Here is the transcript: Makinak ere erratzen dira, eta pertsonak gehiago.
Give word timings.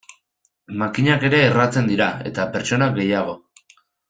Makinak 0.83 1.25
ere 1.29 1.41
erratzen 1.49 1.91
dira, 1.93 2.09
eta 2.31 2.49
pertsonak 2.57 2.97
gehiago. 3.01 3.39